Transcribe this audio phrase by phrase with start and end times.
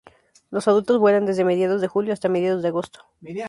[0.49, 3.01] Los adultos vuelan desde mediados de julio hasta mediados de agosto.